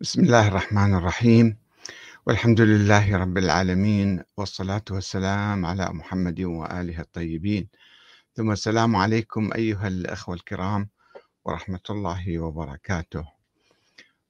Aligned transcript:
بسم 0.00 0.20
الله 0.24 0.48
الرحمن 0.48 0.94
الرحيم 0.94 1.56
والحمد 2.26 2.60
لله 2.60 3.16
رب 3.16 3.38
العالمين 3.38 4.22
والصلاة 4.36 4.84
والسلام 4.90 5.66
على 5.66 5.90
محمد 5.92 6.40
وآله 6.40 7.00
الطيبين 7.00 7.68
ثم 8.34 8.50
السلام 8.50 8.96
عليكم 8.96 9.50
أيها 9.54 9.88
الأخوة 9.88 10.34
الكرام 10.34 10.88
ورحمة 11.44 11.80
الله 11.90 12.38
وبركاته 12.38 13.24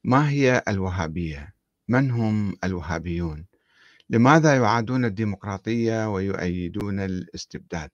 ما 0.04 0.30
هي 0.30 0.62
الوهابية؟ 0.68 1.54
من 1.88 2.10
هم 2.10 2.56
الوهابيون؟ 2.64 3.46
لماذا 4.10 4.56
يعادون 4.56 5.04
الديمقراطية 5.04 6.12
ويؤيدون 6.12 7.00
الاستبداد؟ 7.00 7.90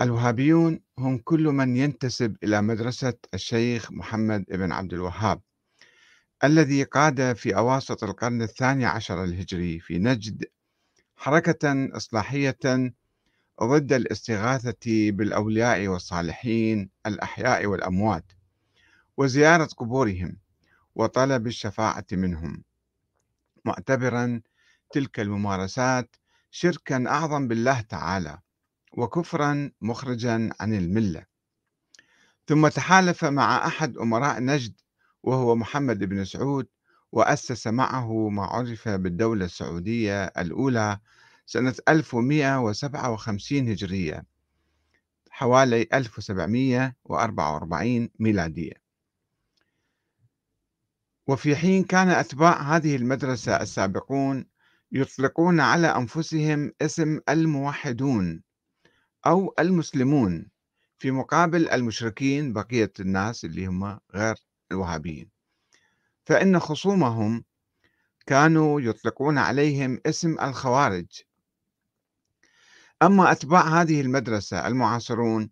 الوهابيون 0.00 0.80
هم 0.98 1.18
كل 1.18 1.44
من 1.44 1.76
ينتسب 1.76 2.36
إلى 2.42 2.62
مدرسة 2.62 3.14
الشيخ 3.34 3.92
محمد 3.92 4.44
بن 4.48 4.72
عبد 4.72 4.92
الوهاب 4.92 5.40
الذي 6.44 6.82
قاد 6.82 7.32
في 7.36 7.56
أواسط 7.56 8.04
القرن 8.04 8.42
الثاني 8.42 8.86
عشر 8.86 9.24
الهجري 9.24 9.80
في 9.80 9.98
نجد 9.98 10.44
حركة 11.16 11.96
إصلاحية 11.96 12.92
ضد 13.62 13.92
الاستغاثة 13.92 15.10
بالأولياء 15.10 15.88
والصالحين 15.88 16.90
الأحياء 17.06 17.66
والأموات 17.66 18.32
وزيارة 19.16 19.68
قبورهم 19.76 20.36
وطلب 20.94 21.46
الشفاعة 21.46 22.06
منهم. 22.12 22.64
معتبرا 23.64 24.40
تلك 24.90 25.20
الممارسات 25.20 26.16
شركا 26.50 27.04
أعظم 27.06 27.48
بالله 27.48 27.80
تعالى 27.80 28.38
وكفرا 28.98 29.70
مخرجا 29.80 30.50
عن 30.60 30.74
الملة. 30.74 31.26
ثم 32.48 32.68
تحالف 32.68 33.24
مع 33.24 33.66
أحد 33.66 33.96
أمراء 33.96 34.40
نجد 34.40 34.80
وهو 35.22 35.54
محمد 35.54 36.04
بن 36.04 36.24
سعود 36.24 36.66
وأسس 37.12 37.66
معه 37.66 38.28
ما 38.28 38.44
عرف 38.44 38.88
بالدولة 38.88 39.44
السعودية 39.44 40.24
الأولى 40.24 40.98
سنة 41.46 41.74
1157 41.88 43.68
هجرية 43.68 44.24
حوالي 45.30 45.86
1744 45.94 48.10
ميلادية. 48.18 48.82
وفي 51.26 51.56
حين 51.56 51.84
كان 51.84 52.08
أتباع 52.08 52.76
هذه 52.76 52.96
المدرسة 52.96 53.56
السابقون 53.56 54.46
يطلقون 54.92 55.60
على 55.60 55.86
أنفسهم 55.86 56.72
اسم 56.82 57.20
الموحدون. 57.28 58.47
أو 59.28 59.54
المسلمون 59.58 60.50
في 60.98 61.10
مقابل 61.10 61.68
المشركين 61.68 62.52
بقية 62.52 62.92
الناس 63.00 63.44
اللي 63.44 63.66
هم 63.66 64.00
غير 64.14 64.36
الوهابيين. 64.72 65.30
فإن 66.26 66.58
خصومهم 66.58 67.44
كانوا 68.26 68.80
يطلقون 68.80 69.38
عليهم 69.38 70.00
اسم 70.06 70.40
الخوارج. 70.40 71.06
أما 73.02 73.32
أتباع 73.32 73.80
هذه 73.80 74.00
المدرسة 74.00 74.66
المعاصرون 74.66 75.50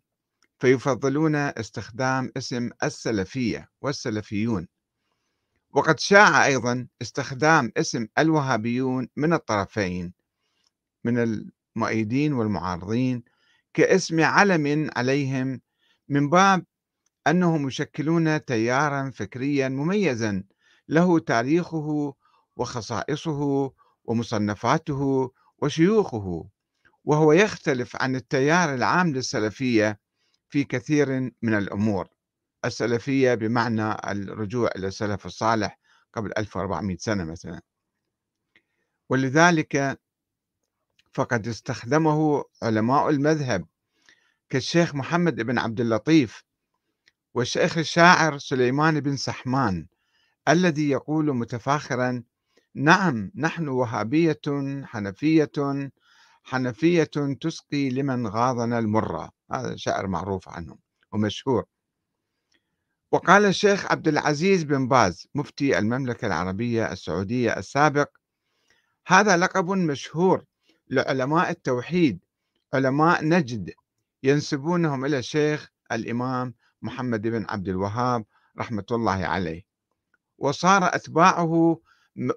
فيفضلون 0.58 1.34
استخدام 1.34 2.33
اسم 2.36 2.70
السلفية 2.83 3.68
والسلفيون. 3.80 4.68
وقد 5.70 6.00
شاع 6.00 6.46
أيضا 6.46 6.86
استخدام 7.02 7.72
اسم 7.77 8.06
الوهابيون 8.18 9.08
من 9.16 9.33
الطرفين 9.33 10.12
من 11.05 11.18
المؤيدين 11.18 12.33
والمعارضين 12.33 13.36
كاسم 13.77 14.20
علم 14.20 14.91
عليهم 14.96 15.60
من 16.08 16.30
باب 16.30 16.64
أنهم 17.27 17.69
يشكلون 17.69 18.44
تيارا 18.44 19.10
فكريا 19.10 19.68
مميزا 19.68 20.44
له 20.88 21.18
تاريخه 21.18 22.14
وخصائصه 22.56 23.73
ومصنفاته 24.05 25.33
وشيوخه 25.58 26.48
وهو 27.05 27.33
يختلف 27.33 27.96
عن 28.02 28.17
التيار 28.17 28.74
العام 28.74 29.12
للسلفية 29.12 30.01
في 30.48 30.64
كثير 30.64 31.08
من 31.42 31.55
الأمور. 31.55 32.08
السلفية 32.64 33.34
بمعنى 33.34 33.92
الرجوع 33.92 34.70
إلى 34.77 34.86
السلف 34.86 35.27
الصالح 35.27 35.78
قبل 36.14 36.33
1400 36.39 36.96
سنة 36.96 37.24
مثلا. 37.24 37.61
ولذلك 39.08 40.01
فقد 41.16 41.48
استخدمه 41.48 42.44
علماء 42.62 43.10
المذهب 43.10 43.66
كالشيخ 44.50 44.94
محمد 44.94 45.34
بن 45.34 45.58
عبد 45.58 45.80
اللطيف 45.80 46.44
والشيخ 47.34 47.78
الشاعر 47.78 48.38
سليمان 48.38 49.00
بن 49.00 49.16
سحمان 49.16 49.86
الذي 50.48 50.90
يقول 50.90 51.36
متفاخرا 51.36 52.22
نعم 52.74 53.30
نحن 53.34 53.68
وهابية 53.68 54.40
حنفية 54.84 55.90
حنفية 56.44 57.10
تسقي 57.40 57.90
لمن 57.90 58.27
غاضنا 58.27 58.78
المرة. 58.78 59.30
هذا 59.52 59.77
شعر 59.77 60.06
معروف 60.06 60.48
عنهم 60.48 60.78
ومشهور. 61.12 61.64
وقال 63.12 63.44
الشيخ 63.44 63.92
عبد 63.92 64.08
العزيز 64.08 64.62
بن 64.62 64.88
باز 64.88 65.28
مفتي 65.34 65.78
المملكة 65.78 66.27
العربية 66.27 66.92
السعودية 66.92 67.56
السابق 67.56 68.08
هذا 69.06 69.36
لقب 69.36 69.70
مشهور 69.70 70.44
لعلماء 70.91 71.51
التوحيد 71.51 72.19
علماء 72.74 73.24
نجد 73.24 73.73
ينسبونهم 74.23 75.05
إلى 75.05 75.19
الشيخ 75.19 75.70
الإمام 75.92 76.55
محمد 76.83 77.23
بن 77.23 77.47
عبد 77.48 77.69
الوهاب 77.69 78.24
رحمة 78.58 78.86
الله 78.91 79.27
عليه. 79.27 79.63
وصار 80.39 80.95
أتباعه 80.95 81.80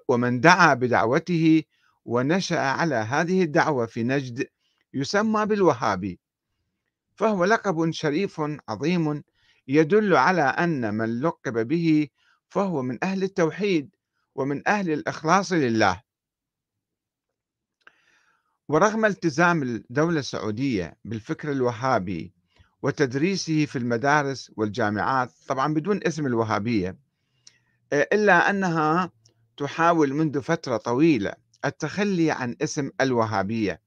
ومن 0.08 0.40
دعا 0.40 0.74
بدعوته 0.74 1.62
ونشأ 2.04 2.60
على 2.60 2.94
هذه 2.94 3.42
الدعوة 3.42 3.86
في 3.86 4.02
نجد 4.02 4.46
يسمى 4.94 5.46
بالوهابي. 5.46 6.20
فهو 7.14 7.44
لقب 7.44 7.90
شريف 7.90 8.42
عظيم 8.68 9.22
يدل 9.68 10.16
على 10.16 10.42
أن 10.42 10.94
من 10.94 11.20
لقب 11.20 11.68
به 11.68 12.08
فهو 12.48 12.82
من 12.82 12.98
أهل 13.02 13.22
التوحيد 13.22 13.94
ومن 14.34 14.68
أهل 14.68 14.90
الإخلاص 14.90 15.52
لله. 15.52 16.02
ورغم 18.70 19.04
التزام 19.04 19.62
الدولة 19.62 20.18
السعودية 20.20 20.96
بالفكر 21.04 21.52
الوهابي 21.52 22.32
وتدريسه 22.82 23.66
في 23.66 23.76
المدارس 23.76 24.52
والجامعات 24.56 25.32
طبعا 25.48 25.74
بدون 25.74 26.00
اسم 26.06 26.26
الوهابية 26.26 26.98
آه، 27.92 28.08
إلا 28.12 28.50
أنها 28.50 29.10
تحاول 29.56 30.14
منذ 30.14 30.42
فترة 30.42 30.76
طويلة 30.76 31.32
التخلي 31.64 32.30
عن 32.30 32.56
اسم 32.62 32.90
الوهابية 33.00 33.80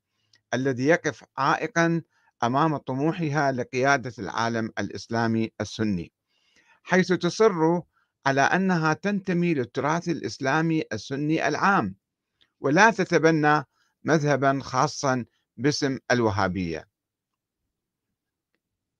الذي 0.53 0.85
يقف 0.85 1.23
عائقا 1.37 2.01
أمام 2.43 2.77
طموحها 2.77 3.51
لقيادة 3.51 4.13
العالم 4.19 4.71
الإسلامي 4.79 5.51
السني 5.61 6.11
حيث 6.83 7.07
تصر 7.13 7.81
على 8.25 8.41
أنها 8.41 8.93
تنتمي 8.93 9.53
للتراث 9.53 10.09
الإسلامي 10.09 10.83
السني 10.93 11.47
العام. 11.47 11.95
ولا 12.59 12.91
تتبنى 12.91 13.65
مذهبا 14.03 14.59
خاصا 14.63 15.25
باسم 15.57 15.99
الوهابية. 16.11 16.87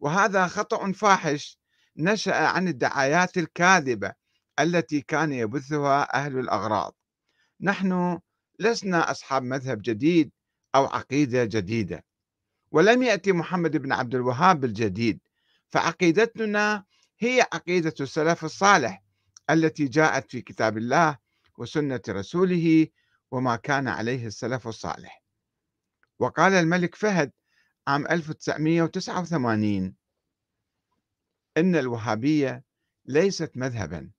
وهذا 0.00 0.46
خطأ 0.46 0.92
فاحش 0.92 1.58
نشأ 1.96 2.36
عن 2.36 2.68
الدعايات 2.68 3.38
الكاذبة 3.38 4.12
التي 4.60 5.00
كان 5.00 5.32
يبثها 5.32 6.14
أهل 6.14 6.38
الأغراض. 6.38 6.94
نحن 7.60 8.20
لسنا 8.58 9.10
أصحاب 9.10 9.42
مذهب 9.42 9.82
جديد 9.82 10.30
أو 10.74 10.86
عقيدة 10.86 11.44
جديدة 11.44 12.04
ولم 12.72 13.02
يأتي 13.02 13.32
محمد 13.32 13.76
بن 13.76 13.92
عبد 13.92 14.14
الوهاب 14.14 14.60
بالجديد 14.60 15.20
فعقيدتنا 15.68 16.84
هي 17.18 17.46
عقيدة 17.52 17.94
السلف 18.00 18.44
الصالح 18.44 19.02
التي 19.50 19.84
جاءت 19.84 20.30
في 20.30 20.40
كتاب 20.40 20.78
الله 20.78 21.18
وسنة 21.58 22.00
رسوله 22.08 22.86
وما 23.30 23.56
كان 23.56 23.88
عليه 23.88 24.26
السلف 24.26 24.68
الصالح. 24.68 25.22
وقال 26.18 26.52
الملك 26.52 26.94
فهد 26.94 27.32
عام 27.88 28.06
1989 28.06 29.94
إن 31.56 31.76
الوهابية 31.76 32.64
ليست 33.06 33.56
مذهبا 33.56 34.10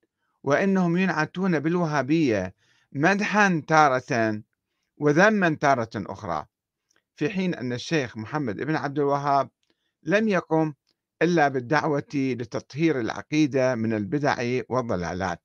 وإنهم 0.43 0.97
ينعتون 0.97 1.59
بالوهابية 1.59 2.55
مدحا 2.91 3.63
تارة 3.67 4.41
وذما 4.97 5.57
تارة 5.61 5.89
أخرى 5.95 6.45
في 7.15 7.29
حين 7.29 7.55
أن 7.55 7.73
الشيخ 7.73 8.17
محمد 8.17 8.55
بن 8.55 8.75
عبد 8.75 8.99
الوهاب 8.99 9.49
لم 10.03 10.27
يقم 10.27 10.73
إلا 11.21 11.47
بالدعوة 11.47 12.09
لتطهير 12.13 12.99
العقيدة 12.99 13.75
من 13.75 13.93
البدع 13.93 14.61
والضلالات. 14.69 15.41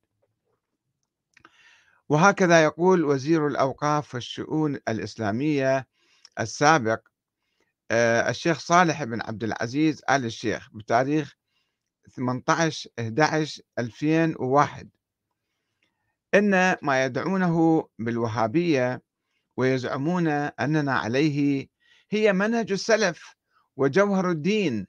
وهكذا 2.08 2.64
يقول 2.64 3.04
وزير 3.04 3.46
الأوقاف 3.46 4.14
والشؤون 4.14 4.74
الإسلامية 4.88 5.86
السابق 6.40 7.00
الشيخ 7.92 8.58
صالح 8.58 9.04
بن 9.04 9.20
عبد 9.22 9.44
العزيز 9.44 10.02
آل 10.10 10.24
الشيخ 10.24 10.70
بتاريخ 10.74 11.36
18 12.10 12.90
11 12.98 13.62
2001 13.78 14.88
إن 16.34 16.76
ما 16.82 17.04
يدعونه 17.04 17.88
بالوهابية 17.98 19.02
ويزعمون 19.56 20.28
أننا 20.28 20.92
عليه 20.92 21.68
هي 22.10 22.32
منهج 22.32 22.72
السلف 22.72 23.34
وجوهر 23.76 24.30
الدين 24.30 24.86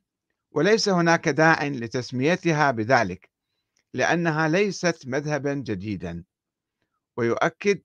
وليس 0.51 0.89
هناك 0.89 1.29
داع 1.29 1.63
لتسميتها 1.67 2.71
بذلك 2.71 3.29
لأنها 3.93 4.47
ليست 4.47 5.07
مذهبا 5.07 5.53
جديدا. 5.53 6.23
ويؤكد 7.17 7.81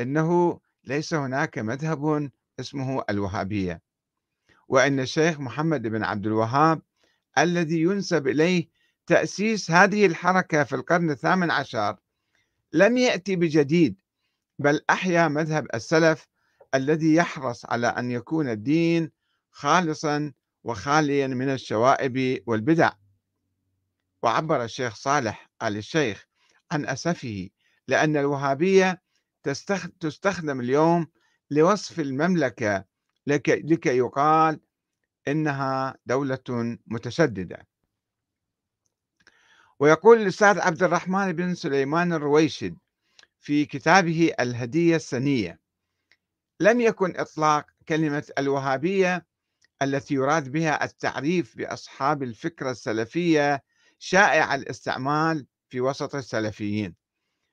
أنه 0.00 0.60
ليس 0.84 1.14
هناك 1.14 1.58
مذهب 1.58 2.30
اسمه 2.60 3.04
الوهابية. 3.10 3.82
وأن 4.72 5.00
الشيخ 5.00 5.40
محمد 5.40 5.82
بن 5.82 6.04
عبد 6.04 6.26
الوهاب 6.26 6.82
الذي 7.38 7.80
ينسب 7.82 8.28
إليه 8.28 8.68
تأسيس 9.06 9.70
هذه 9.70 10.06
الحركة 10.06 10.64
في 10.64 10.76
القرن 10.76 11.10
الثامن 11.10 11.50
عشر 11.50 11.96
لم 12.72 12.96
يأتي 12.96 13.36
بجديد 13.36 14.00
بل 14.58 14.80
أحيا 14.90 15.28
مذهب 15.28 15.66
السلف 15.74 16.26
الذي 16.74 17.14
يحرص 17.14 17.66
على 17.66 17.86
أن 17.86 18.10
يكون 18.10 18.48
الدين 18.48 19.10
خالصا 19.50 20.32
وخاليا 20.64 21.26
من 21.26 21.48
الشوائب 21.48 22.42
والبدع. 22.46 22.92
وعبر 24.22 24.64
الشيخ 24.64 24.94
صالح 24.94 25.50
آل 25.62 25.76
الشيخ 25.76 26.26
عن 26.70 26.86
أسفه 26.86 27.48
لأن 27.88 28.16
الوهابية 28.16 29.02
تستخدم 30.00 30.60
اليوم 30.60 31.06
لوصف 31.50 32.00
المملكة 32.00 32.91
لكي 33.26 33.96
يقال 33.96 34.60
إنها 35.28 35.96
دولة 36.06 36.78
متشددة. 36.86 37.66
ويقول 39.80 40.22
الأستاذ 40.22 40.60
عبد 40.60 40.82
الرحمن 40.82 41.32
بن 41.32 41.54
سليمان 41.54 42.12
الرويشد 42.12 42.78
في 43.40 43.64
كتابه 43.64 44.32
الهدية 44.40 44.96
السنية 44.96 45.60
لم 46.60 46.80
يكن 46.80 47.16
إطلاق 47.16 47.66
كلمة 47.88 48.24
الوهابية 48.38 49.26
التي 49.82 50.14
يراد 50.14 50.48
بها 50.52 50.84
التعريف 50.84 51.56
بأصحاب 51.56 52.22
الفكرة 52.22 52.70
السلفية 52.70 53.62
شائع 53.98 54.54
الاستعمال 54.54 55.46
في 55.68 55.80
وسط 55.80 56.14
السلفيين 56.14 56.94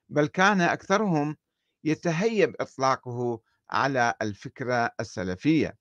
بل 0.08 0.26
كان 0.26 0.60
أكثرهم 0.60 1.36
يتهيب 1.84 2.56
إطلاقه 2.60 3.40
على 3.70 4.14
الفكرة 4.22 4.90
السلفية. 5.00 5.76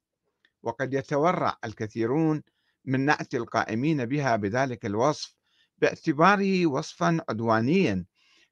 وقد 0.63 0.93
يتورع 0.93 1.57
الكثيرون 1.65 2.43
من 2.85 3.05
نعت 3.05 3.35
القائمين 3.35 4.05
بها 4.05 4.35
بذلك 4.35 4.85
الوصف 4.85 5.35
باعتباره 5.77 6.65
وصفا 6.65 7.21
عدوانيا 7.29 8.05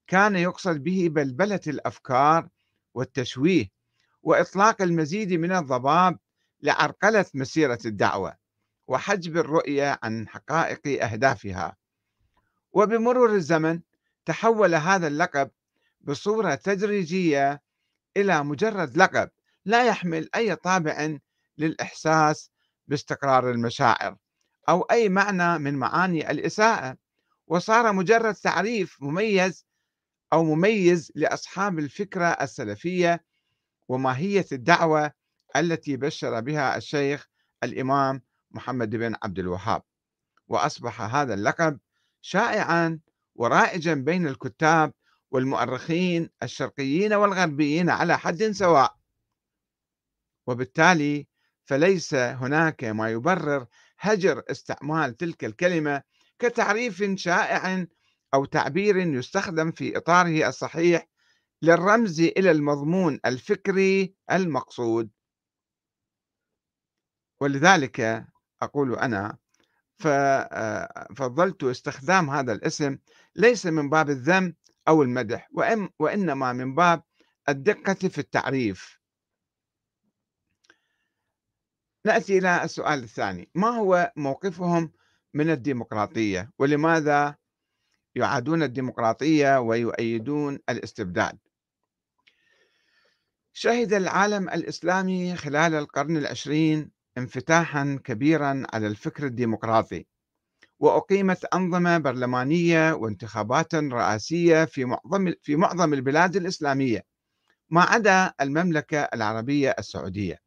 كان 0.08 0.36
يقصد 0.36 0.84
به 0.84 1.08
بلبلة 1.12 1.60
الأفكار 1.68 2.50
والتشويه 2.94 3.72
وإطلاق 4.24 4.82
المزيد 4.82 5.34
من 5.34 5.52
الضباب 5.52 6.20
لعرقلة 6.62 7.26
مسيرة 7.34 7.80
الدعوة 7.86 8.36
وحجب 8.88 9.38
الرؤية 9.38 10.00
عن 10.04 10.28
حقائق 10.28 11.04
أهدافها. 11.04 11.76
وبمرور 12.74 13.36
الزمن 13.36 13.82
تحول 14.26 14.76
هذا 14.76 15.08
اللقب 15.08 15.50
بصورة 16.02 16.56
تدريجية 16.56 17.62
إلى 18.18 18.44
مجرد 18.44 18.98
لقب 18.98 19.30
لا 19.66 19.86
يحمل 19.88 20.30
أي 20.36 20.56
طابع 20.56 21.18
للإحساس 21.58 22.52
باستقرار 22.88 23.52
المشاعر 23.52 24.18
أو 24.70 24.82
أي 24.82 25.10
معنى 25.10 25.60
من 25.60 25.74
معاني 25.74 26.32
الإساءة. 26.32 26.98
وصار 27.48 27.94
مجرد 27.94 28.34
تعريف 28.34 28.98
مميز 29.02 29.66
أو 30.34 30.44
مميز 30.44 31.12
لأصحاب 31.16 31.80
الفكرة 31.80 32.26
السلفية 32.26 33.24
وماهية 33.88 34.46
الدعوة 34.52 35.12
التي 35.56 35.98
بشر 35.98 36.40
بها 36.40 36.78
الشيخ 36.78 37.28
الإمام 37.64 38.22
محمد 38.52 38.90
بن 38.90 39.16
عبد 39.24 39.40
الوهاب. 39.40 39.82
وأصبح 40.48 41.02
هذا 41.02 41.34
اللقب 41.34 41.80
شائعا 42.22 43.00
ورائجا 43.36 43.94
بين 43.94 44.28
الكتاب 44.28 44.94
والمؤرخين 45.32 46.30
الشرقيين 46.44 47.14
والغربيين 47.14 47.90
على 47.90 48.18
حد 48.18 48.44
سواء. 48.44 48.98
وبالتالي 50.48 51.28
فليس 51.66 52.14
هناك 52.14 52.84
ما 52.84 53.10
يبرر 53.10 53.68
هجر 54.00 54.44
استعمال 54.52 55.18
تلك 55.18 55.46
الكلمة 55.46 56.04
كتعريف 56.40 57.04
شائع 57.16 57.86
أو 58.34 58.46
تعبير 58.46 58.98
يستخدم 58.98 59.72
في 59.72 59.98
إطاره 59.98 60.48
الصحيح 60.48 61.08
للرمز 61.62 62.22
إلى 62.22 62.52
المضمون 62.52 63.20
الفكري 63.26 64.16
المقصود. 64.32 65.10
ولذلك 67.42 68.28
أقول 68.62 68.96
أنا 68.96 69.38
ففضلت 69.98 71.64
استخدام 71.64 72.30
هذا 72.30 72.54
الاسم 72.54 72.98
ليس 73.36 73.66
من 73.66 73.90
باب 73.90 74.10
الذم 74.10 74.54
أو 74.88 75.02
المدح 75.02 75.50
وإنما 76.00 76.54
من 76.54 76.76
باب 76.76 77.04
الدقة 77.50 77.94
في 77.94 78.18
التعريف. 78.18 79.00
نأتي 82.06 82.38
إلى 82.38 82.64
السؤال 82.64 83.04
الثاني 83.04 83.50
ما 83.56 83.68
هو 83.68 84.12
موقفهم 84.16 84.92
من 85.34 85.50
الديمقراطية؟ 85.50 86.52
ولماذا 86.60 87.36
يعادون 88.16 88.64
الديمقراطية 88.64 89.60
ويؤيدون 89.60 90.60
الاستبداد؟ 90.70 91.38
شهد 93.54 93.94
العالم 93.94 94.50
الإسلامي 94.50 95.36
خلال 95.36 95.74
القرن 95.74 96.18
العشرين 96.18 96.92
انفتاحا 97.18 98.00
كبيرا 98.04 98.64
على 98.74 98.88
الفكر 98.88 99.26
الديمقراطي. 99.26 100.06
وأقيمت 100.80 101.46
أنظمة 101.46 101.98
برلمانية 101.98 102.94
وانتخابات 102.94 103.76
رئاسية 103.76 104.66
في 104.66 104.86
معظم 104.86 105.34
في 105.42 105.56
معظم 105.56 105.94
البلاد 105.94 106.36
الإسلامية 106.36 107.06
ما 107.70 107.82
عدا 107.82 108.34
المملكة 108.42 109.00
العربية 109.00 109.76
السعودية 109.80 110.40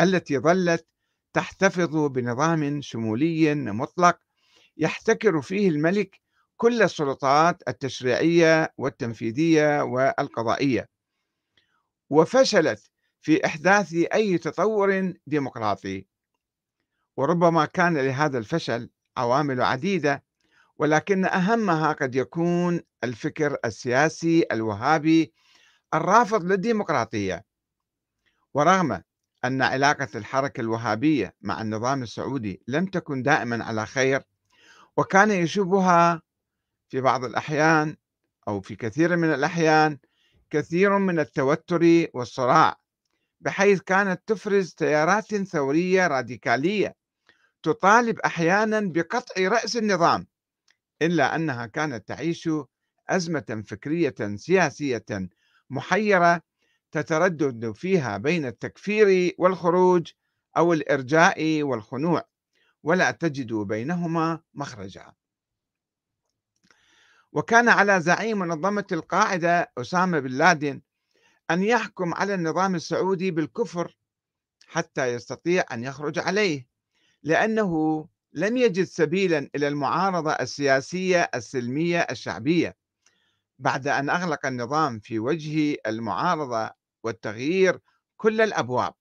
التي 0.00 0.38
ظلت 0.38 0.86
تحتفظ 1.32 1.96
بنظام 1.96 2.80
شمولي 2.80 3.54
مطلق 3.54 4.18
يحتكر 4.76 5.42
فيه 5.42 5.68
الملك 5.68 6.20
كل 6.56 6.82
السلطات 6.82 7.62
التشريعية 7.68 8.74
والتنفيذية 8.78 9.82
والقضائية. 9.82 10.88
وفشلت 12.10 12.90
في 13.20 13.46
إحداث 13.46 13.94
أي 14.14 14.38
تطور 14.38 15.12
ديمقراطي. 15.26 16.06
وربما 17.16 17.64
كان 17.64 17.98
لهذا 17.98 18.38
الفشل 18.38 18.90
عوامل 19.18 19.62
عديدة 19.62 20.24
ولكن 20.76 21.24
أهمها 21.24 21.92
قد 21.92 22.14
يكون 22.14 22.80
الفكر 23.04 23.56
السياسي 23.64 24.44
الوهابي 24.52 25.32
الرافض 25.94 26.44
للديمقراطية. 26.44 27.44
ورغم 28.54 29.02
أن 29.44 29.62
علاقة 29.62 30.08
الحركة 30.14 30.60
الوهابية 30.60 31.34
مع 31.40 31.62
النظام 31.62 32.02
السعودي 32.02 32.62
لم 32.68 32.86
تكن 32.86 33.22
دائما 33.22 33.64
على 33.64 33.86
خير 33.86 34.22
وكان 34.96 35.30
يشوبها 35.30 36.22
في 36.88 37.00
بعض 37.00 37.24
الأحيان 37.24 37.96
أو 38.48 38.60
في 38.60 38.76
كثير 38.76 39.16
من 39.16 39.34
الأحيان 39.34 39.98
كثير 40.50 40.98
من 40.98 41.18
التوتر 41.18 42.06
والصراع 42.14 42.76
بحيث 43.40 43.80
كانت 43.80 44.22
تفرز 44.26 44.74
تيارات 44.74 45.34
ثورية 45.34 46.06
راديكالية. 46.06 46.94
تطالب 47.62 48.18
أحيانا 48.18 48.80
بقطع 48.80 49.48
رأس 49.48 49.76
النظام 49.76 50.26
إلا 51.02 51.34
أنها 51.36 51.66
كانت 51.66 52.08
تعيش 52.08 52.48
أزمة 53.08 53.62
فكرية 53.66 54.14
سياسية 54.36 55.28
محيرة 55.70 56.42
تتردد 56.92 57.72
فيها 57.72 58.16
بين 58.16 58.46
التكفير 58.46 59.34
والخروج 59.38 60.12
أو 60.56 60.72
الإرجاء 60.72 61.62
والخنوع 61.62 62.28
ولا 62.82 63.10
تجد 63.10 63.52
بينهما 63.52 64.40
مخرجا. 64.54 65.12
وكان 67.32 67.68
على 67.68 68.00
زعيم 68.00 68.38
منظمة 68.38 68.86
القاعدة 68.92 69.72
أسامة 69.78 70.18
بن 70.18 70.30
لادن 70.30 70.80
أن 71.50 71.62
يحكم 71.62 72.14
على 72.14 72.34
النظام 72.34 72.74
السعودي 72.74 73.30
بالكفر 73.30 73.98
حتى 74.66 75.06
يستطيع 75.06 75.64
أن 75.72 75.84
يخرج 75.84 76.18
عليه. 76.18 76.68
لأنه 77.22 78.04
لم 78.32 78.56
يجد 78.56 78.84
سبيلا 78.84 79.50
إلى 79.54 79.68
المعارضة 79.68 80.32
السياسية 80.32 81.30
السلمية 81.34 82.00
الشعبية. 82.10 82.76
بعد 83.58 83.88
أن 83.88 84.10
أغلق 84.10 84.46
النظام 84.46 85.00
في 85.00 85.18
وجه 85.18 85.76
المعارضة 85.86 86.70
والتغيير 87.04 87.80
كل 88.16 88.40
الأبواب. 88.40 88.94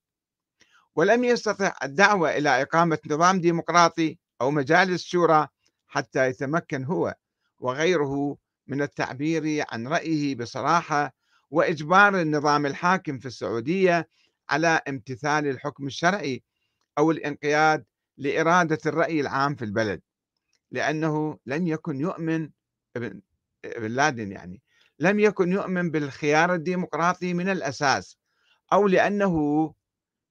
ولم 0.95 1.23
يستطع 1.23 1.75
الدعوة 1.83 2.37
إلى 2.37 2.61
إقامة 2.61 2.99
نظام 3.07 3.41
ديمقراطي 3.41 4.17
أو 4.41 4.51
مجالس 4.51 5.03
شورى 5.03 5.47
حتى 5.87 6.27
يتمكن 6.27 6.83
هو 6.83 7.15
وغيره 7.59 8.37
من 8.67 8.81
التعبير 8.81 9.65
عن 9.71 9.87
رأيه 9.87 10.35
بصراحة 10.35 11.13
وإجبار 11.51 12.21
النظام 12.21 12.65
الحاكم 12.65 13.19
في 13.19 13.25
السعودية 13.25 14.09
على 14.49 14.81
امتثال 14.87 15.47
الحكم 15.47 15.87
الشرعي 15.87 16.43
أو 16.97 17.11
الانقياد 17.11 17.85
لإرادة 18.17 18.77
الرأي 18.85 19.21
العام 19.21 19.55
في 19.55 19.65
البلد 19.65 20.01
لأنه 20.71 21.39
لم 21.45 21.67
يكن 21.67 21.99
يؤمن 21.99 22.49
ابن 22.95 23.21
لادن 23.65 24.31
يعني 24.31 24.61
لم 24.99 25.19
يكن 25.19 25.51
يؤمن 25.51 25.91
بالخيار 25.91 26.53
الديمقراطي 26.53 27.33
من 27.33 27.49
الأساس 27.49 28.17
أو 28.73 28.87
لأنه 28.87 29.73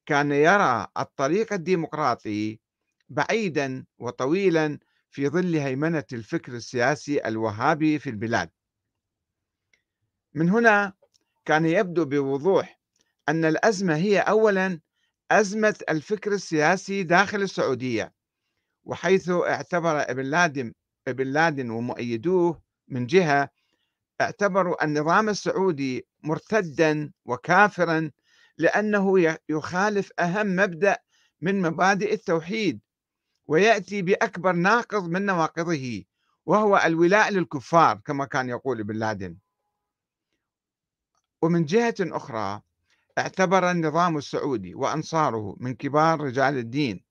كان 0.06 0.32
يرى 0.32 0.86
الطريق 0.98 1.52
الديمقراطي 1.52 2.60
بعيدا 3.08 3.84
وطويلا 3.98 4.78
في 5.10 5.28
ظل 5.28 5.56
هيمنة 5.56 6.04
الفكر 6.12 6.52
السياسي 6.52 7.28
الوهابي 7.28 7.98
في 7.98 8.10
البلاد. 8.10 8.50
من 10.34 10.50
هنا 10.50 10.92
كان 11.44 11.66
يبدو 11.66 12.04
بوضوح 12.04 12.80
أن 13.28 13.44
الأزمة 13.44 13.96
هي 13.96 14.20
أولا 14.20 14.80
أزمة 15.30 15.76
الفكر 15.88 16.32
السياسي 16.32 17.02
داخل 17.02 17.42
السعودية 17.42 18.12
وحيث 18.84 19.30
اعتبر 19.30 20.00
ابن 20.00 20.22
لادن 20.22 20.72
ابن 21.08 21.26
لادن 21.26 21.70
ومؤيدوه 21.70 22.62
من 22.88 23.06
جهة 23.06 23.50
اعتبروا 24.20 24.84
النظام 24.84 25.28
السعودي 25.28 26.06
مرتدا 26.22 27.12
وكافرا 27.24 28.10
لأنه 28.58 29.36
يخالف 29.48 30.10
أهم 30.18 30.56
مبدأ 30.56 30.98
من 31.40 31.62
مبادئ 31.62 32.14
التوحيد 32.14 32.80
ويأتي 33.46 34.02
بأكبر 34.02 34.52
ناقض 34.52 35.08
من 35.08 35.26
نواقضه 35.26 36.04
وهو 36.46 36.82
الولاء 36.84 37.30
للكفار 37.30 38.00
كما 38.04 38.24
كان 38.24 38.48
يقول 38.48 38.80
ابن 38.80 38.96
لادن. 38.96 39.36
ومن 41.42 41.64
جهة 41.64 41.94
أخرى 42.00 42.62
اعتبر 43.18 43.70
النظام 43.70 44.16
السعودي 44.16 44.74
وأنصاره 44.74 45.56
من 45.60 45.74
كبار 45.74 46.20
رجال 46.20 46.58
الدين. 46.58 47.04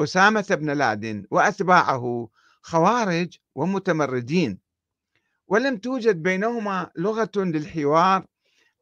أسامة 0.00 0.46
بن 0.50 0.70
لادن 0.70 1.26
وأتباعه 1.30 2.28
خوارج 2.62 3.38
ومتمردين. 3.54 4.58
ولم 5.46 5.76
توجد 5.76 6.22
بينهما 6.22 6.90
لغة 6.96 7.30
للحوار 7.36 8.26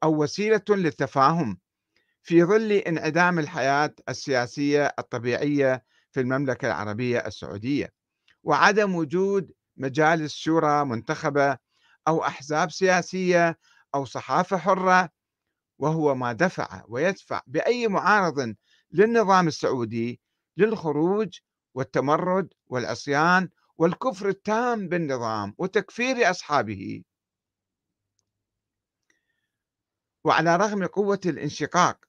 أو 0.02 0.22
وسيلة 0.22 0.64
للتفاهم 0.68 1.58
في 2.22 2.44
ظل 2.44 2.72
انعدام 2.72 3.38
الحياة 3.38 3.94
السياسية 4.08 4.94
الطبيعية 4.98 5.84
في 6.12 6.20
المملكة 6.20 6.66
العربية 6.66 7.18
السعودية. 7.18 7.92
وعدم 8.42 8.94
وجود 8.94 9.52
مجالس 9.76 10.34
شورى 10.34 10.84
منتخبة 10.84 11.58
أو 12.08 12.24
أحزاب 12.24 12.70
سياسية 12.70 13.58
أو 13.94 14.04
صحافة 14.04 14.56
حرة 14.56 15.08
وهو 15.82 16.14
ما 16.14 16.32
دفع 16.32 16.84
ويدفع 16.88 17.40
بأي 17.46 17.88
معارض 17.88 18.54
للنظام 18.92 19.48
السعودي 19.48 20.20
للخروج 20.56 21.38
والتمرد 21.74 22.48
والعصيان 22.66 23.48
والكفر 23.78 24.28
التام 24.28 24.88
بالنظام 24.88 25.54
وتكفير 25.58 26.30
أصحابه. 26.30 27.02
وعلى 30.24 30.56
رغم 30.56 30.86
قوة 30.86 31.20
الانشقاق 31.26 32.04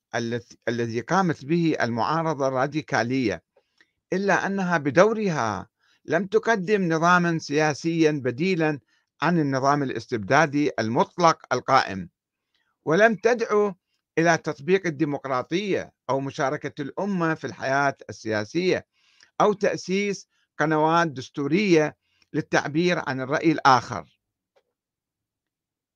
الذي 0.68 1.02
قامت 1.02 1.46
به 1.46 1.76
المعارضة 1.82 2.48
الراديكالية 2.48 3.44
إلا 4.14 4.46
أنها 4.46 4.78
بدورها 4.78 5.70
لم 6.06 6.26
تقدم 6.28 6.94
نظاما 6.94 7.40
سياسيا 7.40 8.12
بديلا 8.12 8.80
عن 9.22 9.40
النظام 9.40 9.84
الاستبدادي 9.84 10.72
المطلق 10.80 11.54
القائم. 11.54 12.10
ولم 12.86 13.16
تدعو 13.16 13.74
إلى 14.18 14.38
تطبيق 14.38 14.88
الديمقراطية 14.88 15.94
أو 16.10 16.20
مشاركة 16.20 16.82
الأمة 16.82 17.34
في 17.34 17.48
الحياة 17.48 17.98
السياسية 18.10 18.86
أو 19.42 19.54
تأسيس 19.54 20.28
قنوات 20.60 21.08
دستورية 21.08 21.98
للتعبير 22.34 23.00
عن 23.08 23.22
الرأي 23.22 23.52
الآخر. 23.52 24.20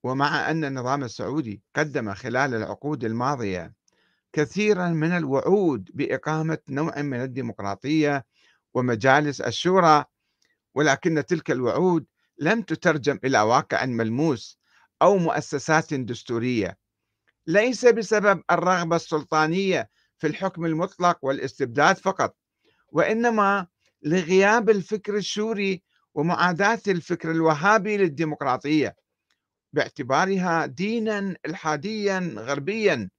ومع 0.03 0.51
أن 0.51 0.65
النظام 0.65 1.03
السعودي 1.03 1.62
قدم 1.75 2.13
خلال 2.13 2.53
العقود 2.56 3.03
الماضية 3.03 3.74
كثيرا 4.34 4.89
من 4.89 5.12
الوعود 5.12 5.89
بإقامة 5.94 6.58
نوع 6.70 7.01
من 7.01 7.22
الديمقراطية 7.22 8.25
ومجالس 8.74 9.41
الشورى 9.41 10.06
ولكن 10.75 11.25
تلك 11.25 11.51
الوعود 11.51 12.06
لم 12.38 12.62
تترجم 12.62 13.20
إلى 13.24 13.41
واقع 13.41 13.86
ملموس 13.86 14.60
أو 15.01 15.18
مؤسسات 15.18 15.94
دستورية. 15.94 16.77
ليس 17.48 17.86
بسبب 17.86 18.44
الرغبة 18.51 18.96
السلطانية 18.96 19.89
في 20.20 20.27
الحكم 20.27 20.66
المطلق 20.66 21.18
والاستبداد 21.22 21.98
فقط 21.98 22.36
وإنما 22.92 23.68
لغياب 24.04 24.70
الفكر 24.70 25.16
الشوري 25.18 25.84
ومعاداة 26.13 26.82
الفكر 26.88 27.32
الوهابي 27.32 27.98
للديمقراطية 27.98 28.96
باعتبارها 29.74 30.66
دينا 30.66 31.36
الحاديا 31.46 32.34
غربيا 32.38 33.10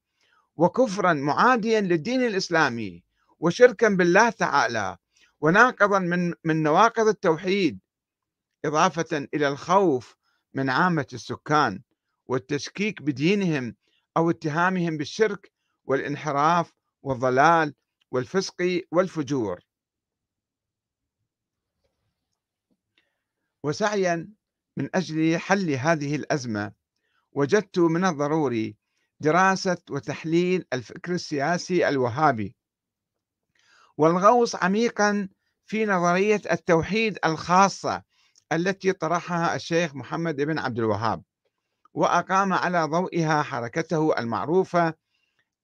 وكفرا 0.56 1.12
معاديا 1.12 1.80
للدين 1.80 2.24
الإسلامي 2.26 3.04
وشركا 3.38 3.88
بالله 3.88 4.30
تعالى 4.30 4.96
وناقضا 5.40 5.98
من 5.98 6.34
من 6.44 6.62
نواقض 6.62 7.08
التوحيد 7.08 7.78
إضافة 8.64 9.28
إلى 9.34 9.48
الخوف 9.48 10.16
من 10.58 10.70
عامة 10.70 11.06
السكان 11.12 11.82
والتشكيك 12.26 13.02
بدينهم 13.02 13.76
أو 14.16 14.30
اتهامهم 14.30 14.96
بالشرك 14.96 15.52
والانحراف 15.84 16.74
والضلال 17.02 17.74
والفسق 18.10 18.82
والفجور. 18.90 19.60
وسعيا 23.62 24.32
من 24.76 24.88
أجل 24.94 25.38
حل 25.38 25.70
هذه 25.70 26.16
الأزمة 26.16 26.72
وجدت 27.32 27.78
من 27.78 28.04
الضروري 28.04 28.76
دراسة 29.20 29.78
وتحليل 29.90 30.64
الفكر 30.72 31.12
السياسي 31.14 31.88
الوهابي. 31.88 32.54
والغوص 33.96 34.56
عميقا 34.56 35.28
في 35.64 35.86
نظرية 35.86 36.42
التوحيد 36.50 37.18
الخاصة 37.24 38.07
التي 38.52 38.92
طرحها 38.92 39.56
الشيخ 39.56 39.94
محمد 39.94 40.36
بن 40.36 40.58
عبد 40.58 40.78
الوهاب 40.78 41.22
وأقام 41.94 42.52
على 42.52 42.84
ضوئها 42.84 43.42
حركته 43.42 44.18
المعروفة 44.18 44.94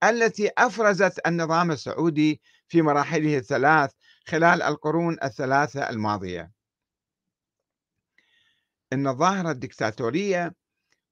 التي 0.04 0.50
أفرزت 0.58 1.26
النظام 1.26 1.70
السعودي 1.70 2.40
في 2.68 2.82
مراحله 2.82 3.38
الثلاث 3.38 3.90
خلال 4.26 4.62
القرون 4.62 5.16
الثلاثة 5.22 5.90
الماضية. 5.90 6.52
إن 8.92 9.06
الظاهرة 9.06 9.50
الدكتاتورية 9.50 10.54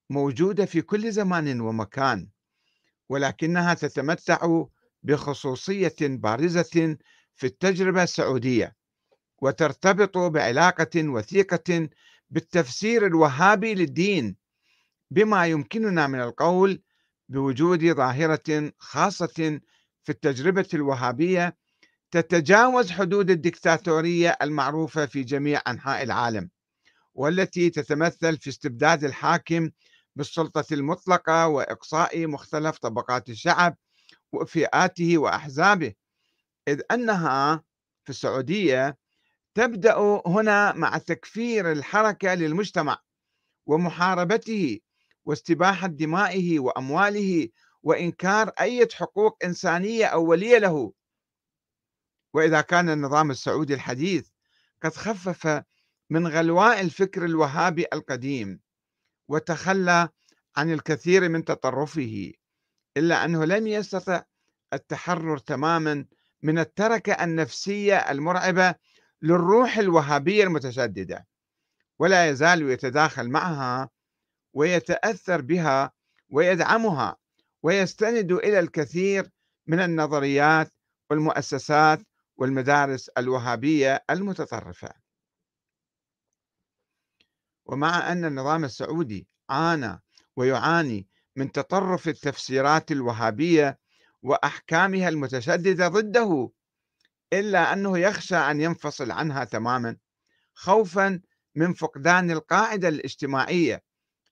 موجودة 0.09 0.65
في 0.65 0.81
كل 0.81 1.11
زمان 1.11 1.61
ومكان 1.61 2.27
ولكنها 3.09 3.73
تتمتع 3.73 4.63
بخصوصية 5.03 5.95
بارزة 6.01 6.97
في 7.35 7.43
التجربة 7.47 8.03
السعودية 8.03 8.75
وترتبط 9.43 10.17
بعلاقة 10.17 11.09
وثيقة 11.09 11.89
بالتفسير 12.29 13.05
الوهابي 13.05 13.75
للدين 13.75 14.35
بما 15.11 15.47
يمكننا 15.47 16.07
من 16.07 16.21
القول 16.21 16.81
بوجود 17.29 17.85
ظاهرة 17.85 18.71
خاصة 18.79 19.59
في 20.03 20.09
التجربة 20.09 20.67
الوهابية 20.73 21.57
تتجاوز 22.11 22.91
حدود 22.91 23.29
الدكتاتورية 23.29 24.37
المعروفة 24.41 25.05
في 25.05 25.23
جميع 25.23 25.61
أنحاء 25.67 26.03
العالم 26.03 26.49
والتي 27.13 27.69
تتمثل 27.69 28.37
في 28.37 28.49
استبداد 28.49 29.03
الحاكم 29.03 29.69
بالسلطة 30.15 30.65
المطلقة 30.71 31.47
وإقصاء 31.47 32.27
مختلف 32.27 32.77
طبقات 32.77 33.29
الشعب 33.29 33.77
وفئاته 34.31 35.17
وأحزابه 35.17 35.93
إذ 36.67 36.81
أنها 36.91 37.63
في 38.03 38.09
السعودية 38.09 39.02
تبدأ 39.55 40.21
هنا 40.25 40.73
مع 40.73 40.97
تكفير 40.97 41.71
الحركة 41.71 42.33
للمجتمع 42.33 42.97
ومحاربته 43.65 44.79
واستباحة 45.25 45.87
دمائه 45.87 46.59
وأمواله 46.59 47.49
وإنكار 47.83 48.49
أي 48.59 48.87
حقوق 48.93 49.37
إنسانية 49.43 50.05
أولية 50.05 50.57
له. 50.57 50.93
وإذا 52.33 52.61
كان 52.61 52.89
النظام 52.89 53.31
السعودي 53.31 53.73
الحديث 53.73 54.29
قد 54.83 54.93
خفف 54.93 55.63
من 56.09 56.27
غلواء 56.27 56.81
الفكر 56.81 57.25
الوهابي 57.25 57.85
القديم 57.93 58.59
وتخلى 59.27 60.09
عن 60.57 60.73
الكثير 60.73 61.29
من 61.29 61.45
تطرفه 61.45 62.31
إلا 62.97 63.25
أنه 63.25 63.45
لم 63.45 63.67
يستطع 63.67 64.23
التحرر 64.73 65.37
تماما 65.37 66.05
من 66.41 66.59
التركة 66.59 67.23
النفسية 67.23 67.97
المرعبة 67.97 68.75
للروح 69.23 69.77
الوهابية 69.77 70.43
المتشددة 70.43 71.27
ولا 71.99 72.29
يزال 72.29 72.61
يتداخل 72.61 73.29
معها 73.29 73.89
ويتأثر 74.53 75.41
بها 75.41 75.91
ويدعمها 76.29 77.15
ويستند 77.63 78.31
إلى 78.31 78.59
الكثير 78.59 79.29
من 79.67 79.79
النظريات 79.79 80.73
والمؤسسات 81.09 81.99
والمدارس 82.37 83.09
الوهابية 83.09 84.03
المتطرفة. 84.09 84.89
ومع 87.65 88.11
أن 88.11 88.25
النظام 88.25 88.63
السعودي 88.63 89.27
عانى 89.49 90.01
ويعاني 90.35 91.07
من 91.35 91.51
تطرف 91.51 92.07
التفسيرات 92.07 92.91
الوهابية 92.91 93.79
وأحكامها 94.21 95.09
المتشددة 95.09 95.87
ضده 95.87 96.49
إلا 97.39 97.73
أنه 97.73 97.97
يخشى 97.97 98.35
أن 98.35 98.61
ينفصل 98.61 99.11
عنها 99.11 99.43
تماما 99.43 99.97
خوفا 100.53 101.21
من 101.55 101.73
فقدان 101.73 102.31
القاعدة 102.31 102.87
الاجتماعية 102.87 103.83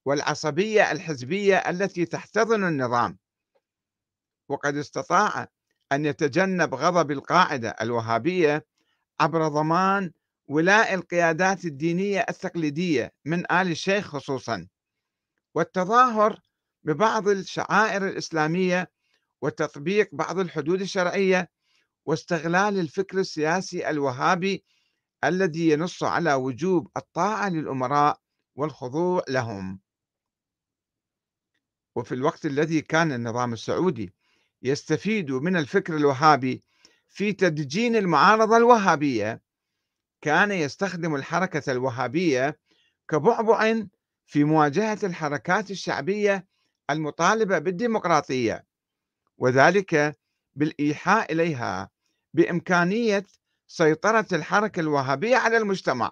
والعصبية 0.05 0.91
الحزبية 0.91 1.57
التي 1.57 2.05
تحتضن 2.05 2.63
النظام. 2.63 3.17
وقد 4.49 4.77
استطاع 4.77 5.47
أن 5.91 6.05
يتجنب 6.05 6.75
غضب 6.75 7.11
القاعدة 7.11 7.75
الوهابية 7.81 8.65
عبر 9.19 9.47
ضمان 9.47 10.11
ولاء 10.47 10.93
القيادات 10.93 11.65
الدينية 11.65 12.25
التقليدية 12.29 13.13
من 13.25 13.39
آل 13.51 13.71
الشيخ 13.71 14.07
خصوصا. 14.07 14.67
والتظاهر 15.55 16.39
ببعض 16.83 17.27
الشعائر 17.27 18.07
الإسلامية 18.07 18.91
وتطبيق 19.41 20.09
بعض 20.11 20.39
الحدود 20.39 20.81
الشرعية 20.81 21.49
واستغلال 22.05 22.79
الفكر 22.79 23.19
السياسي 23.19 23.89
الوهابي 23.89 24.63
الذي 25.23 25.69
ينص 25.69 26.03
على 26.03 26.33
وجوب 26.33 26.89
الطاعة 26.97 27.49
للأمراء 27.49 28.19
والخضوع 28.55 29.23
لهم. 29.29 29.79
وفي 31.95 32.11
الوقت 32.11 32.45
الذي 32.45 32.81
كان 32.81 33.11
النظام 33.11 33.53
السعودي 33.53 34.13
يستفيد 34.61 35.31
من 35.31 35.57
الفكر 35.57 35.97
الوهابي 35.97 36.63
في 37.07 37.33
تدجين 37.33 37.95
المعارضة 37.95 38.57
الوهابية 38.57 39.41
كان 40.21 40.51
يستخدم 40.51 41.15
الحركة 41.15 41.71
الوهابية 41.71 42.59
كبعبع 43.07 43.83
في 44.25 44.43
مواجهة 44.43 44.99
الحركات 45.03 45.71
الشعبية 45.71 46.47
المطالبة 46.89 47.59
بالديمقراطية 47.59 48.65
وذلك 49.37 50.20
بالإيحاء 50.55 51.31
إليها 51.31 51.89
بإمكانية 52.33 53.25
سيطرة 53.67 54.27
الحركة 54.33 54.79
الوهابية 54.79 55.37
على 55.37 55.57
المجتمع 55.57 56.11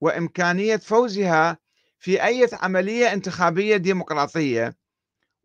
وإمكانية 0.00 0.76
فوزها 0.76 1.58
في 1.98 2.24
أي 2.24 2.48
عملية 2.52 3.12
انتخابية 3.12 3.76
ديمقراطية 3.76 4.76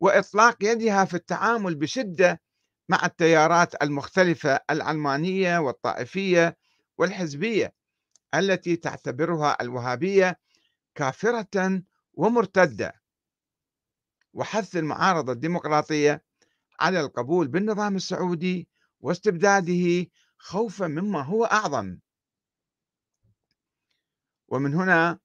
وإطلاق 0.00 0.56
يدها 0.64 1.04
في 1.04 1.14
التعامل 1.14 1.74
بشدة 1.74 2.40
مع 2.88 3.06
التيارات 3.06 3.82
المختلفة 3.82 4.60
العلمانية 4.70 5.58
والطائفية 5.58 6.56
والحزبية 6.98 7.74
التي 8.34 8.76
تعتبرها 8.76 9.56
الوهابية 9.60 10.38
كافرة 10.94 11.82
ومرتدة. 12.12 12.92
وحث 14.34 14.76
المعارضة 14.76 15.32
الديمقراطية 15.32 16.24
على 16.80 17.00
القبول 17.00 17.48
بالنظام 17.48 17.96
السعودي 17.96 18.68
واستبداده 19.00 20.06
خوفا 20.38 20.86
مما 20.86 21.22
هو 21.22 21.44
أعظم. 21.44 21.98
ومن 24.48 24.74
هنا 24.74 25.18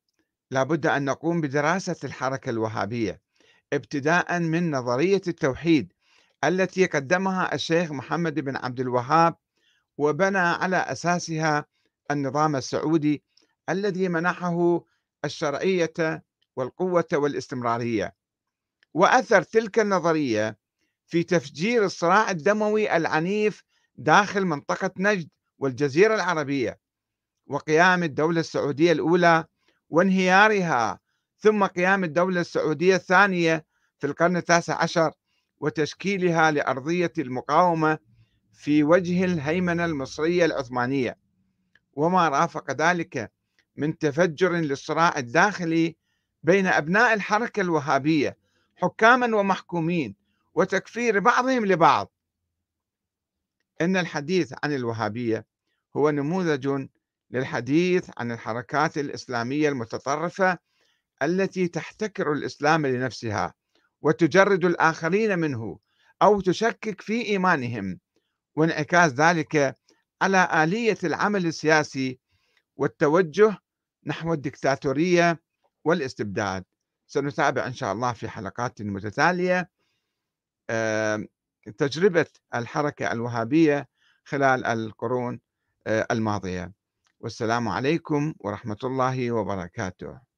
لابد 0.51 0.85
أن 0.85 1.05
نقوم 1.05 1.41
بدراسة 1.41 1.95
الحركة 2.03 2.49
الوهابية 2.49 3.21
ابتداء 3.73 4.39
من 4.39 4.71
نظرية 4.71 5.21
التوحيد 5.27 5.93
التي 6.43 6.85
قدمها 6.85 7.55
الشيخ 7.55 7.91
محمد 7.91 8.39
بن 8.39 8.55
عبد 8.55 8.79
الوهاب 8.79 9.35
وبنى 9.97 10.37
على 10.37 10.77
أساسها 10.77 11.65
النظام 12.11 12.55
السعودي 12.55 13.23
الذي 13.69 14.09
منحه 14.09 14.83
الشرعية 15.25 16.23
والقوة 16.55 17.07
والاستمرارية. 17.13 18.15
وأثر 18.93 19.41
تلك 19.41 19.79
النظرية 19.79 20.57
في 21.13 21.23
تفجير 21.23 21.85
الصراع 21.85 22.31
الدموي 22.31 22.97
العنيف 22.97 23.63
داخل 23.95 24.45
منطقة 24.45 24.91
نجد 24.97 25.29
والجزيرة 25.59 26.15
العربية 26.15 26.79
وقيام 27.47 28.03
الدولة 28.03 28.39
السعودية 28.39 28.91
الأولى 28.91 29.45
وانهيارها 29.89 30.99
ثم 31.37 31.65
قيام 31.65 32.03
الدولة 32.03 32.41
السعودية 32.41 32.95
الثانية 32.95 33.65
في 33.99 34.07
القرن 34.07 34.37
التاسع 34.37 34.83
عشر 34.83 35.11
وتشكيلها 35.59 36.51
لأرضية 36.51 37.13
المقاومة 37.17 37.97
في 38.53 38.83
وجه 38.83 39.25
الهيمنة 39.25 39.85
المصرية 39.85 40.45
العثمانية. 40.45 41.17
وما 41.93 42.29
رافق 42.29 42.71
ذلك 42.71 43.31
من 43.75 43.97
تفجر 43.97 44.51
للصراع 44.51 45.17
الداخلي 45.17 45.95
بين 46.43 46.67
أبناء 46.67 47.13
الحركة 47.13 47.61
الوهابية 47.61 48.37
حكاما 48.75 49.37
ومحكومين 49.37 50.22
وتكفير 50.55 51.19
بعضهم 51.19 51.65
لبعض. 51.65 52.11
إن 53.81 53.97
الحديث 53.97 54.53
عن 54.63 54.73
الوهابية 54.75 55.45
هو 55.97 56.09
نموذج 56.09 56.87
للحديث 57.31 58.09
عن 58.17 58.31
الحركات 58.31 58.97
الإسلامية 58.97 59.69
المتطرفة 59.69 60.57
التي 61.23 61.67
تحتكر 61.67 62.31
الإسلام 62.31 62.85
لنفسها 62.85 63.53
وتجرد 64.01 64.65
الآخرين 64.65 65.39
منه 65.39 65.79
أو 66.21 66.41
تشكك 66.41 67.01
في 67.01 67.25
إيمانهم 67.25 67.99
وانعكاس 68.55 69.11
ذلك 69.11 69.75
على 70.21 70.63
آلية 70.63 70.97
العمل 71.03 71.45
السياسي 71.45 72.19
والتوجه 72.75 73.57
نحو 74.05 74.33
الدكتاتورية 74.33 75.41
والاستبداد. 75.85 76.63
سنتابع 77.07 77.67
إن 77.67 77.73
شاء 77.73 77.93
الله 77.93 78.13
في 78.13 78.29
حلقات 78.29 78.81
متتالية. 78.81 79.69
تجربة 81.77 82.25
الحركة 82.55 83.11
الوهابية 83.11 83.87
خلال 84.25 84.65
القرون 84.65 85.39
الماضية. 85.87 86.73
والسلام 87.19 87.67
عليكم 87.67 88.33
ورحمة 88.39 88.77
الله 88.83 89.31
وبركاته. 89.31 90.32